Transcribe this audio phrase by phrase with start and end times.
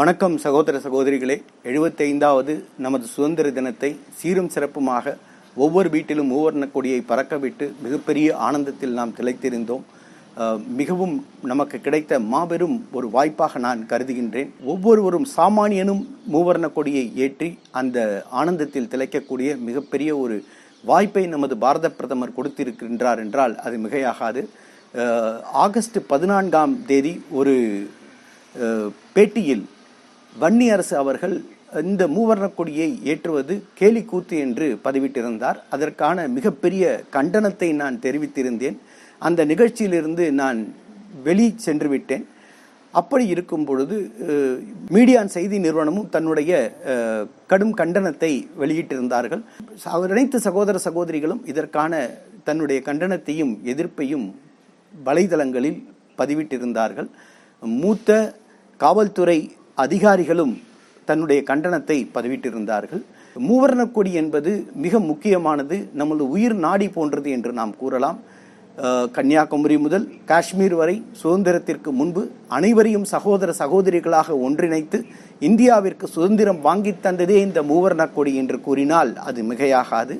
[0.00, 1.34] வணக்கம் சகோதர சகோதரிகளே.
[1.70, 2.52] எழுபத்தைந்தாவது
[2.84, 5.14] நமது சுதந்திர தினத்தை சீரும் சிறப்புமாக
[5.56, 9.82] ஒவ்வொரு வீட்டிலும் மூவர்ண கொடியை பறக்கவிட்டு மிகப்பெரிய ஆனந்தத்தில் நாம் திளைத்திருந்தோம்.
[10.80, 11.14] மிகவும்
[11.52, 14.52] நமக்கு கிடைத்த மாபெரும் ஒரு வாய்ப்பாக நான் கருதுகின்றேன்.
[14.74, 16.02] ஒவ்வொருவரும் சாமானியனும்
[16.34, 17.48] மூவர்ண கொடியை ஏற்றி
[17.80, 17.98] அந்த
[18.42, 20.38] ஆனந்தத்தில் திளைக்கக்கூடிய மிகப்பெரிய ஒரு
[20.92, 24.44] வாய்ப்பை நமது பாரத பிரதமர் கொடுத்திருக்கின்றார் என்றால் அது மிகையாகாது.
[25.64, 27.56] ஆகஸ்ட் பதினான்காம் தேதி ஒரு
[29.16, 29.66] பேட்டியில்
[30.42, 31.34] வன்னி அரசு அவர்கள்
[31.82, 35.58] இந்த மூவர்ண கொடியை ஏற்றுவது கேலி கூத்து என்று பதிவிட்டிருந்தார்.
[35.74, 36.84] அதற்கான மிகப்பெரிய
[37.16, 38.76] கண்டனத்தை நான் தெரிவித்திருந்தேன்.
[39.18, 40.60] அந்த நிகழ்ச்சியிலிருந்து நான்
[41.26, 42.24] வெளி சென்று விட்டேன்
[43.00, 43.96] அப்படி இருக்கும் பொழுது
[44.94, 46.52] மீடியான் செய்தி நிறுவனமும் தன்னுடைய
[47.50, 49.42] கடும் கண்டனத்தை வெளியிட்டிருந்தார்கள்.
[49.96, 52.02] அவர் அனைத்து சகோதர சகோதரிகளும் இதற்கான
[52.48, 54.26] தன்னுடைய கண்டனத்தையும் எதிர்ப்பையும்
[55.06, 55.80] வலைதளங்களில்
[56.20, 57.08] பதிவிட்டிருந்தார்கள்.
[57.82, 58.10] மூத்த
[58.80, 59.38] காவல்துறை
[59.84, 60.54] அதிகாரிகளும்
[61.04, 63.02] தன்னுடைய கண்டனத்தை பதிவிட்டிருந்தார்கள்.
[63.50, 65.76] மூவர்ண கொடி என்பது மிக முக்கியமானது.
[65.92, 68.18] நமது உயிர் நாடி போன்றது என்று நாம் கூறலாம்.
[69.12, 74.98] கன்னியாகுமரி முதல் காஷ்மீர் வரை சுதந்திரத்திற்கு முன்பு அனைவரையும் சகோதர சகோதரிகளாக ஒன்றிணைத்து
[75.40, 80.14] இந்தியாவிற்கு சுதந்திரம் வாங்கித் தந்ததே இந்த மூவர்ண கொடி என்று கூறினால் அது மிகையாகாது.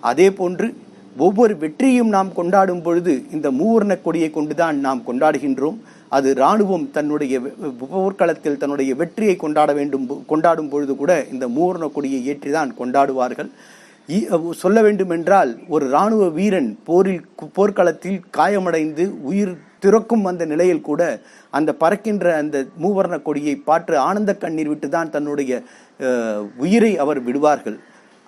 [0.00, 0.68] அதே போன்று
[1.16, 5.78] ஒவ்வொரு வெற்றியும் நாம் கொண்டாடும் பொழுது இந்த மூவர்ண கொடியை கொண்டுதான் நாம் கொண்டாடுகின்றோம்.
[6.12, 7.34] அது ராணுவம் தன்னுடைய
[7.90, 13.50] போர்க்களத்தில் தன்னுடைய வெற்றியை கொண்டாட வேண்டும் கொண்டாடும் பொழுது கூட இந்த மூவர்ண கொடியை ஏற்றிதான் கொண்டாடுவார்கள்.
[14.08, 21.02] இ- சொல்ல வேண்டுமென்றால் ஒரு ராணுவ வீரன் போரில் போர்க்களத்தில் காயமடைந்து உயிர் திறக்கும் அந்த நிலையில் கூட
[21.50, 25.52] அந்த பறக்கின்ற அந்த மூவர்ண கொடியை பாற்று ஆனந்த கண்ணீர் விட்டு தான் தன்னுடைய
[26.58, 27.78] உயிரை அவர் விடுவார்கள்.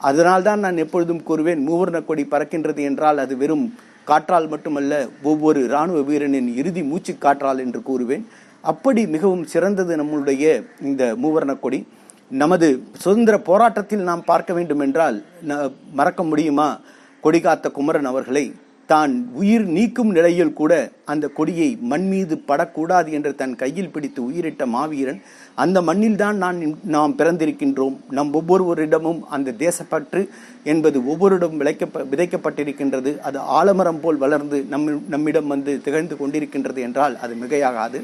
[0.00, 3.66] அதனால்தான் நான் எப்பொழுதும் கூறுவேன் மூவர்ண கொடி பறக்கின்றது என்றால் அது வெறும்
[4.04, 8.24] காற்றால் மட்டுமல்ல ஒவ்வொரு இராணுவ வீரனின் இறுதி மூச்சு காற்றால் என்று கூறுவேன்.
[8.60, 11.88] அப்படி மிகவும் சிறந்தது நம்மளுடைய இந்த மூவர்ண கொடி.
[12.30, 16.80] நமது சுதந்திர போராட்டத்தில் நாம் பார்க்க வேண்டும் என்றால் ந- மறக்க முடியுமா?
[17.22, 18.54] கொடிகாத்த குமரன் அவர்களை
[18.86, 20.72] தான் உயிர் நீக்கும் நிலையில் கூட
[21.12, 25.20] அந்த கொடியை மண் மீது படக்கூடாது என்று தன் கையில் பிடித்து உயிரிட்ட மாவீரன்
[25.54, 26.58] அந்த மண்ணில்தான் நான்
[26.94, 27.96] நாம் பிறந்திருக்கின்றோம்.
[28.10, 30.22] நம் ஒவ்வொருவரிடமும் அந்த தேசப்பற்று
[30.64, 33.12] என்பது ஒவ்வொருடம் விளைக்க விதைக்கப்பட்டிருக்கின்றது.
[33.28, 38.00] அது ஆலமரம் போல் வளர்ந்து நம் நம்மிடம் வந்து திகழ்ந்து கொண்டிருக்கின்றது என்றால் அது மிகையாகாது.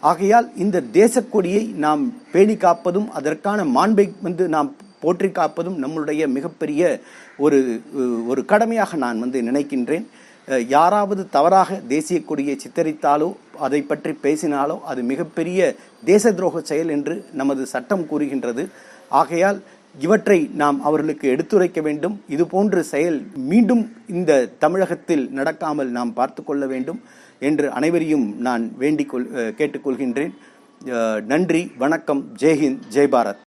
[0.00, 4.70] ஆகையால் இந்த தேசக்கொடியை நாம் பேணி காப்பதும் அதற்கான மாண்பை வந்து நாம்
[5.02, 6.82] போற்றி காப்பதும் நம்மளுடைய மிகப்பெரிய
[7.44, 7.58] ஒரு
[8.32, 10.06] ஒரு கடமையாக நான் வந்து நினைக்கின்றேன்.
[10.74, 13.28] யாராவது தவறாக தேசிய கொடியை சித்தரித்தாலோ
[13.66, 15.60] அதை பற்றி பேசினாலோ அது மிகப்பெரிய
[16.10, 18.64] தேச துரோக செயல் என்று நமது சட்டம் கூறுகின்றது.
[19.20, 19.58] ஆகையால்
[20.06, 22.16] இவற்றை நாம் அவர்களுக்கு எடுத்துரைக்க வேண்டும்.
[22.34, 23.18] இது போன்ற செயல்
[23.50, 23.84] மீண்டும்
[24.16, 24.32] இந்த
[24.64, 27.00] தமிழகத்தில் நடக்காமல் நாம் பார்த்து கொள்ள வேண்டும்
[27.48, 29.26] என்று அனைவரையும் நான் வேண்டிக் கொள்
[29.60, 30.34] கேட்டுக்கொள்கின்றேன்
[31.32, 33.42] நன்றி வணக்கம் ஜெய்ஹிந்த் ஜெய் பாரத்.